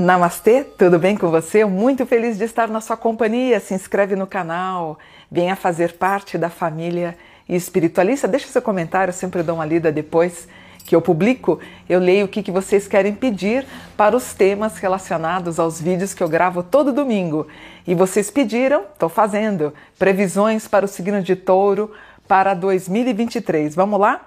[0.00, 1.62] Namastê, tudo bem com você?
[1.66, 3.60] Muito feliz de estar na sua companhia.
[3.60, 4.98] Se inscreve no canal,
[5.30, 7.14] venha fazer parte da família
[7.46, 8.26] espiritualista.
[8.26, 10.48] Deixa seu comentário, eu sempre dou uma lida depois
[10.86, 11.60] que eu publico.
[11.86, 16.22] Eu leio o que, que vocês querem pedir para os temas relacionados aos vídeos que
[16.22, 17.46] eu gravo todo domingo.
[17.86, 21.92] E vocês pediram, estou fazendo, previsões para o signo de touro
[22.26, 23.74] para 2023.
[23.74, 24.22] Vamos lá?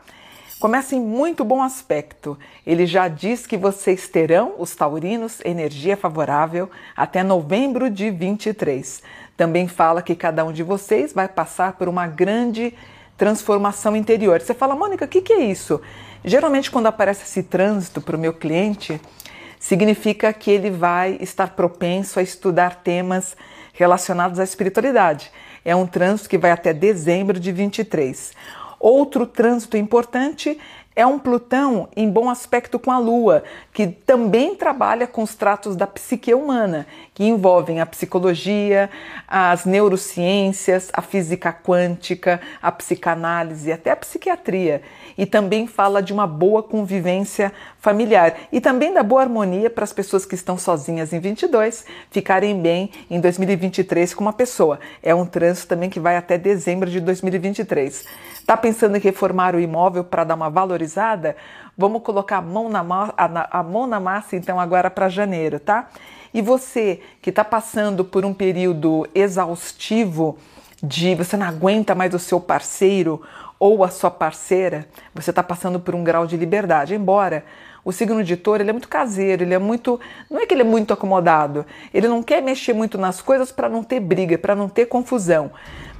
[0.63, 2.39] Começa em muito bom aspecto.
[2.65, 9.03] Ele já diz que vocês terão, os taurinos, energia favorável até novembro de 23.
[9.35, 12.73] Também fala que cada um de vocês vai passar por uma grande
[13.17, 14.39] transformação interior.
[14.39, 15.81] Você fala, Mônica, o que, que é isso?
[16.23, 19.01] Geralmente, quando aparece esse trânsito para o meu cliente,
[19.59, 23.35] significa que ele vai estar propenso a estudar temas
[23.73, 25.29] relacionados à espiritualidade.
[25.65, 28.31] É um trânsito que vai até dezembro de 23.
[28.83, 30.59] Outro trânsito importante
[30.95, 35.75] é um Plutão em bom aspecto com a Lua, que também trabalha com os tratos
[35.75, 38.89] da psique humana, que envolvem a psicologia,
[39.27, 44.81] as neurociências, a física quântica, a psicanálise, até a psiquiatria.
[45.17, 49.93] E também fala de uma boa convivência familiar e também da boa harmonia para as
[49.93, 54.79] pessoas que estão sozinhas em 22 ficarem bem em 2023 com uma pessoa.
[55.01, 58.05] É um trânsito também que vai até dezembro de 2023.
[58.43, 60.49] Está pensando em reformar o imóvel para dar uma
[60.83, 61.35] valorizada?
[61.77, 62.81] Vamos colocar a mão na,
[63.17, 65.89] a, a mão na massa então agora para janeiro, tá?
[66.33, 70.37] E você que está passando por um período exaustivo
[70.81, 73.21] de você não aguenta mais o seu parceiro
[73.57, 76.93] ou a sua parceira, você está passando por um grau de liberdade.
[76.93, 77.45] Embora
[77.85, 79.99] o signo de touro ele é muito caseiro, ele é muito.
[80.29, 83.69] Não é que ele é muito acomodado, ele não quer mexer muito nas coisas para
[83.69, 85.51] não ter briga, para não ter confusão.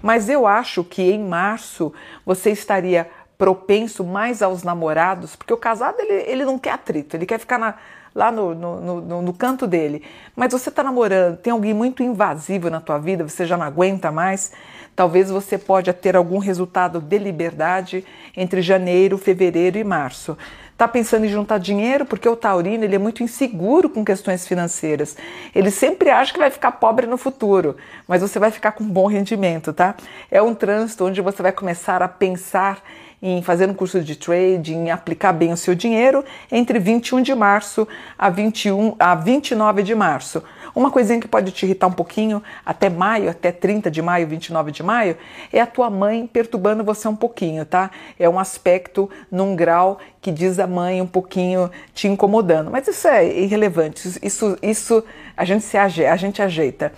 [0.02, 1.94] Mas eu acho que em março
[2.26, 3.10] você estaria
[3.44, 7.60] propenso mais aos namorados, porque o casado ele, ele não quer atrito, ele quer ficar
[7.60, 7.76] na,
[8.16, 10.02] lá no, no, no, no, canto dele.
[10.34, 14.14] Mas você está namorando, tem alguém muito invasivo na tua vida, você já não aguenta
[14.14, 14.54] mais.
[14.96, 18.06] Talvez você pode ter algum resultado de liberdade
[18.38, 20.38] entre janeiro, fevereiro e março.
[20.72, 25.18] Está pensando em juntar dinheiro porque o taurino ele é muito inseguro com questões financeiras.
[25.54, 27.76] Ele sempre acha que vai ficar pobre no futuro,
[28.08, 29.96] mas você vai ficar com bom rendimento, tá?
[30.32, 32.82] É um trânsito onde você vai começar a pensar
[33.24, 37.34] em fazer um curso de trading, em aplicar bem o seu dinheiro entre 21 de
[37.34, 37.88] março
[38.20, 40.44] a 21 a 29 de março.
[40.76, 44.72] Uma coisinha que pode te irritar um pouquinho até maio, até 30 de maio, 29
[44.74, 45.16] de maio,
[45.54, 47.92] é a tua mãe perturbando você um pouquinho, tá?
[48.20, 52.70] É um aspecto num grau que diz a mãe um pouquinho te incomodando.
[52.70, 54.20] Mas isso é irrelevante.
[54.22, 55.04] Isso, isso
[55.38, 56.92] a gente se ajeita, a gente ajeita.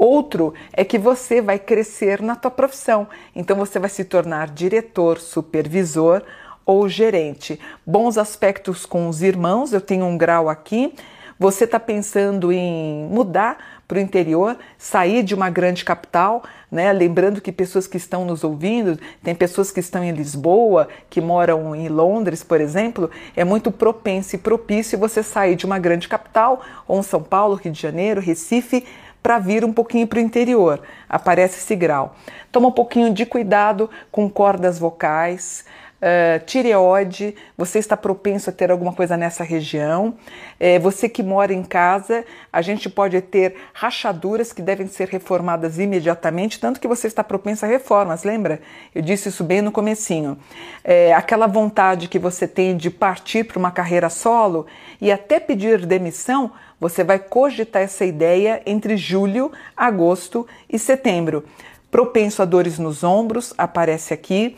[0.00, 3.06] Outro é que você vai crescer na tua profissão.
[3.36, 6.22] Então você vai se tornar diretor, supervisor
[6.64, 7.60] ou gerente.
[7.84, 10.94] Bons aspectos com os irmãos, eu tenho um grau aqui.
[11.38, 16.90] Você está pensando em mudar para o interior, sair de uma grande capital, né?
[16.92, 21.74] Lembrando que pessoas que estão nos ouvindo, tem pessoas que estão em Lisboa, que moram
[21.74, 26.62] em Londres, por exemplo, é muito propenso e propício você sair de uma grande capital,
[26.86, 28.86] ou São Paulo, Rio de Janeiro, Recife,
[29.22, 30.82] para vir um pouquinho para o interior.
[31.08, 32.14] Aparece esse grau.
[32.50, 35.64] Toma um pouquinho de cuidado com cordas vocais,
[36.00, 40.14] uh, tireoide, você está propenso a ter alguma coisa nessa região.
[40.58, 45.78] É, você que mora em casa, a gente pode ter rachaduras que devem ser reformadas
[45.78, 48.60] imediatamente, tanto que você está propenso a reformas, lembra?
[48.94, 50.38] Eu disse isso bem no comecinho.
[50.82, 54.66] É, aquela vontade que você tem de partir para uma carreira solo
[55.00, 61.44] e até pedir demissão, você vai cogitar essa ideia entre julho, agosto e setembro.
[61.90, 64.56] Propenso a dores nos ombros, aparece aqui.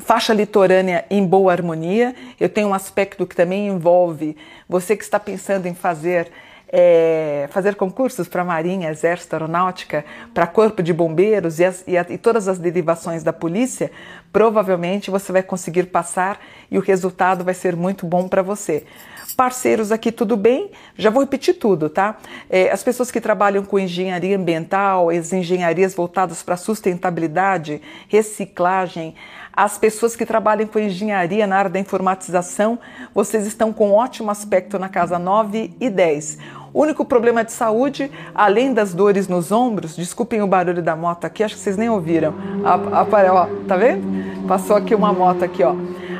[0.00, 2.14] Faixa litorânea em boa harmonia.
[2.40, 4.36] Eu tenho um aspecto que também envolve
[4.68, 6.30] você que está pensando em fazer
[6.74, 10.02] é, fazer concursos para Marinha, Exército, Aeronáutica,
[10.32, 13.92] para Corpo de Bombeiros e, as, e, a, e, todas as derivações da polícia,
[14.32, 16.40] provavelmente você vai conseguir passar
[16.70, 18.84] e o resultado vai ser muito bom para você.
[19.36, 20.70] Parceiros aqui, tudo bem?
[20.96, 22.18] Já vou repetir tudo, tá?
[22.50, 29.14] É, as pessoas que trabalham com engenharia ambiental, as engenharias voltadas para sustentabilidade, reciclagem,
[29.52, 32.78] as pessoas que trabalham com engenharia na área da informatização,
[33.14, 36.38] vocês estão com ótimo aspecto na casa 9 e 10.
[36.74, 41.26] O único problema de saúde, além das dores nos ombros, desculpem o barulho da moto
[41.26, 42.34] aqui, acho que vocês nem ouviram.
[42.64, 44.46] A, a, ó, tá vendo?
[44.48, 45.74] Passou aqui uma moto aqui, ó.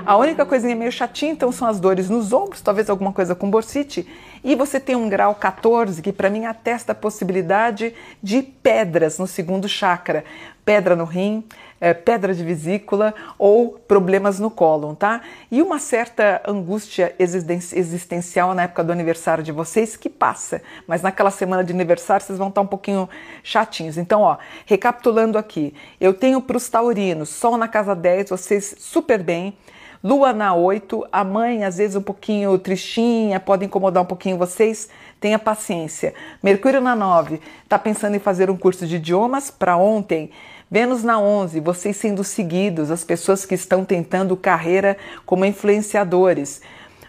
[0.05, 3.49] A única coisinha meio chatinha, então, são as dores nos ombros, talvez alguma coisa com
[3.49, 4.07] bursite.
[4.43, 9.29] E você tem um grau 14, que para mim atesta a possibilidade de pedras no
[9.29, 10.25] segundo chakra.
[10.65, 11.45] Pedra no rim,
[11.83, 15.21] é, pedra de vesícula ou problemas no cólon, tá?
[15.51, 21.33] E uma certa angústia existencial na época do aniversário de vocês que passa, mas naquela
[21.33, 23.09] semana de aniversário vocês vão estar um pouquinho
[23.43, 23.99] chatinhos.
[23.99, 29.21] Então, ó, recapitulando aqui, eu tenho para os taurinos, Sol na casa 10, vocês super
[29.21, 29.57] bem.
[30.05, 34.89] Lua na 8, a mãe às vezes um pouquinho tristinha, pode incomodar um pouquinho vocês,
[35.21, 36.15] tenha paciência.
[36.43, 40.31] Mercúrio na 9, está pensando em fazer um curso de idiomas para ontem.
[40.73, 44.97] Vênus na 11, vocês sendo seguidos, as pessoas que estão tentando carreira
[45.27, 46.63] como influenciadores.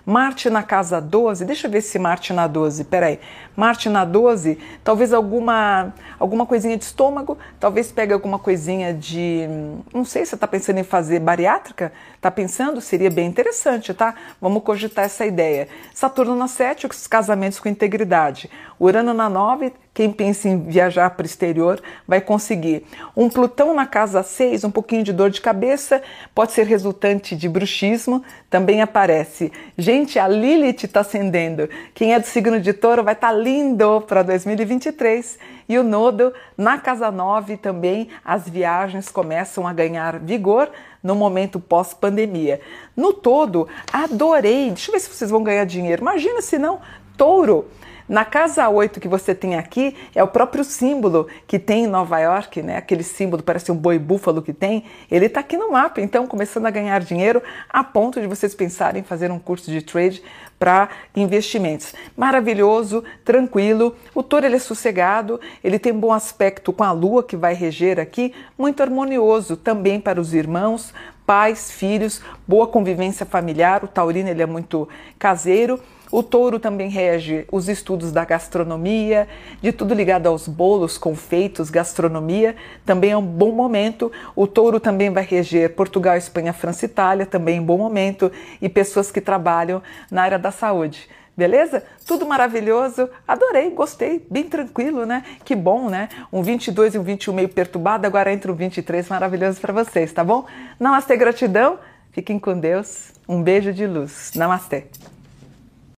[0.06, 3.22] Marte na casa 12, deixa eu ver se Marte na 12, peraí.
[3.56, 9.48] Marte na 12, talvez alguma, alguma coisinha de estômago, talvez pegue alguma coisinha de.
[9.94, 11.94] Não sei, você está pensando em fazer bariátrica?
[12.16, 12.82] Está pensando?
[12.82, 14.14] Seria bem interessante, tá?
[14.42, 15.70] Vamos cogitar essa ideia.
[15.94, 18.52] Saturno na 7, os casamentos com integridade.
[18.78, 22.84] Urano na 9, quem pensa em viajar para o exterior vai conseguir.
[23.16, 26.02] Um Plutão na casa 6, um pouquinho de dor de cabeça,
[26.34, 29.52] pode ser resultante de bruxismo, também aparece.
[29.78, 31.70] Gente, a Lilith está ascendendo.
[31.94, 35.38] Quem é do signo de touro vai estar tá lindo para 2023.
[35.70, 40.72] E o nodo na casa 9 também, as viagens começam a ganhar vigor
[41.04, 42.60] no momento pós-pandemia.
[42.98, 44.70] No todo, adorei.
[44.70, 46.02] Deixa eu ver se vocês vão ganhar dinheiro.
[46.02, 46.80] Imagina se não,
[47.16, 47.68] touro
[48.08, 52.20] na casa 8 que você tem aqui é o próprio símbolo que tem em Nova
[52.20, 52.78] York, né?
[52.78, 56.66] Aquele símbolo parece um boi búfalo que tem, ele está aqui no mapa, então começando
[56.66, 60.22] a ganhar dinheiro a ponto de vocês pensarem em fazer um curso de trade
[60.60, 61.94] para investimentos.
[62.16, 63.96] Maravilhoso, tranquilo.
[64.14, 68.00] O touro ele é sossegado, ele tem bom aspecto com a lua que vai reger
[68.00, 70.94] aqui, muito harmonioso também para os irmãos,
[71.26, 73.84] pais, filhos, boa convivência familiar.
[73.84, 74.88] O taurino ele é muito
[75.20, 75.80] caseiro
[76.14, 79.28] o touro também rege os estudos da gastronomia,
[79.60, 82.56] de tudo ligado aos bolos, confeitos, gastronomia.
[82.86, 84.12] Também é um bom momento.
[84.36, 88.32] O touro também vai reger Portugal, Espanha, França, Itália, também um bom momento.
[88.62, 89.82] E pessoas que trabalham
[90.12, 91.10] na área da saúde.
[91.36, 91.82] Beleza?
[92.06, 93.10] Tudo maravilhoso.
[93.28, 95.24] Adorei, gostei, bem tranquilo, né?
[95.44, 96.10] Que bom, né?
[96.32, 100.24] Um 22 e um 21 meio perturbado, agora entra um 23 maravilhoso para vocês, tá
[100.24, 100.46] bom?
[100.80, 101.80] Namastê, gratidão.
[102.12, 103.14] Fiquem com Deus.
[103.28, 104.32] Um beijo de luz.
[104.36, 104.86] Namastê.